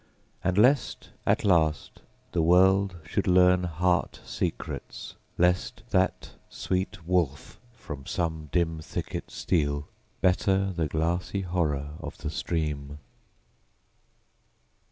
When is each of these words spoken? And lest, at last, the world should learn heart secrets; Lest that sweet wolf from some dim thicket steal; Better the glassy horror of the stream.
And 0.43 0.57
lest, 0.57 1.09
at 1.27 1.45
last, 1.45 2.01
the 2.31 2.41
world 2.41 2.95
should 3.05 3.27
learn 3.27 3.65
heart 3.65 4.19
secrets; 4.25 5.13
Lest 5.37 5.83
that 5.91 6.31
sweet 6.49 7.05
wolf 7.05 7.59
from 7.75 8.07
some 8.07 8.49
dim 8.51 8.79
thicket 8.79 9.29
steal; 9.29 9.87
Better 10.19 10.73
the 10.75 10.87
glassy 10.87 11.41
horror 11.41 11.91
of 11.99 12.17
the 12.17 12.31
stream. 12.31 12.97